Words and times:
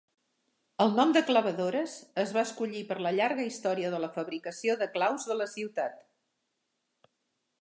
El 0.85 0.95
nom 0.99 1.11
de 1.17 1.21
"clavadores" 1.27 1.93
es 2.23 2.33
va 2.39 2.43
escollir 2.47 2.83
per 2.93 2.99
la 3.07 3.13
llarga 3.19 3.47
història 3.51 3.93
de 3.95 4.03
la 4.07 4.13
fabricació 4.19 4.81
de 4.83 4.91
claus 4.99 5.33
de 5.33 5.41
la 5.43 5.51
ciutat. 5.57 6.05